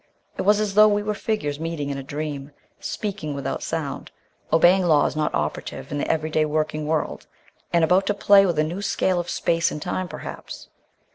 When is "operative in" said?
5.35-5.99